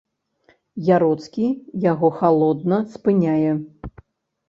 Яроцкі 0.95 1.45
яго 1.91 2.07
халодна 2.23 2.83
спыняе. 2.97 3.51